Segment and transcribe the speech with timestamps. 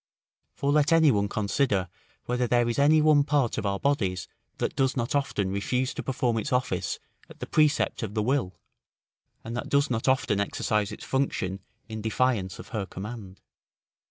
[0.55, 1.87] For let any one consider,
[2.25, 4.27] whether there is any one part of our bodies
[4.57, 6.97] that does not often refuse to perform its office
[7.29, 8.55] at the precept of the will,
[9.43, 13.41] and that does not often exercise its function in defiance of her command.